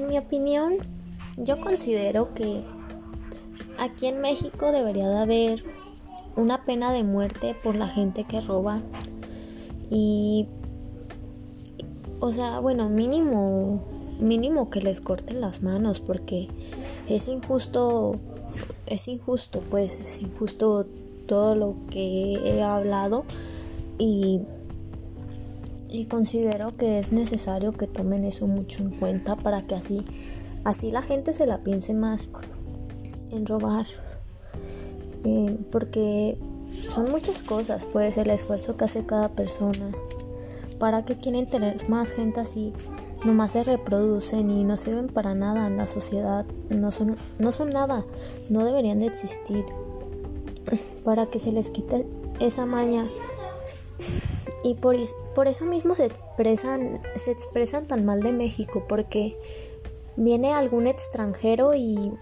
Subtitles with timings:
[0.00, 0.72] en mi opinión,
[1.36, 2.62] yo considero que
[3.78, 5.64] aquí en México debería de haber
[6.36, 8.80] una pena de muerte por la gente que roba.
[9.90, 10.46] Y,
[12.20, 13.82] o sea, bueno, mínimo,
[14.20, 16.48] mínimo que les corten las manos porque
[17.08, 18.14] es injusto,
[18.86, 20.86] es injusto, pues, es injusto
[21.26, 23.24] todo lo que he hablado
[23.98, 24.40] y
[25.90, 29.98] y considero que es necesario que tomen eso mucho en cuenta para que así
[30.64, 32.28] así la gente se la piense más
[33.30, 33.86] en robar.
[35.24, 36.38] Eh, porque
[36.82, 39.90] son muchas cosas pues el esfuerzo que hace cada persona.
[40.78, 42.72] Para que quieren tener más gente así
[43.24, 46.46] nomás se reproducen y no sirven para nada en la sociedad.
[46.70, 48.04] No son no son nada
[48.48, 49.64] no deberían de existir.
[51.04, 52.06] Para que se les quite
[52.38, 53.06] esa maña
[54.62, 54.96] y por,
[55.34, 59.36] por eso mismo se expresan, se expresan tan mal de México, porque
[60.16, 62.12] viene algún extranjero y,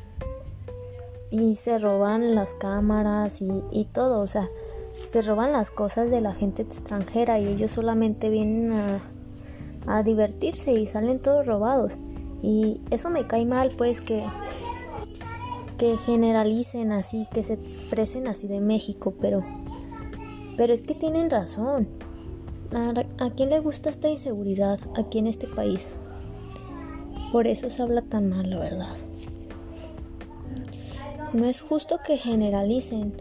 [1.30, 4.48] y se roban las cámaras y, y todo, o sea,
[4.92, 9.02] se roban las cosas de la gente extranjera y ellos solamente vienen a,
[9.86, 11.98] a divertirse y salen todos robados.
[12.42, 14.22] Y eso me cae mal, pues que,
[15.78, 19.44] que generalicen así, que se expresen así de México, pero,
[20.56, 21.88] pero es que tienen razón.
[22.78, 25.94] ¿A, quién le gusta esta inseguridad aquí en este país?
[27.32, 28.96] Por eso se habla tan mal, la verdad.
[31.32, 33.20] No es justo que generalicen.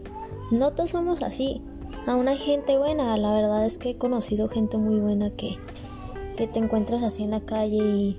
[0.52, 1.60] No todos somos así.
[2.06, 3.16] Aún hay gente buena.
[3.16, 5.56] La verdad es que he conocido gente muy buena que,
[6.36, 8.18] que te encuentras así en la calle y...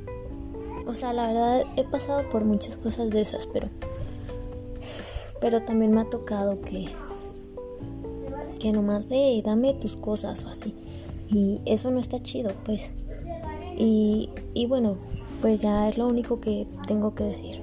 [0.88, 3.70] O sea, la verdad he pasado por muchas cosas de esas, pero...
[5.40, 6.90] Pero también me ha tocado que...
[8.59, 10.76] Que nomás de dame tus cosas o así.
[11.31, 12.94] Y eso no está chido, pues.
[13.77, 14.97] Y, y bueno,
[15.41, 17.61] pues ya es lo único que tengo que decir.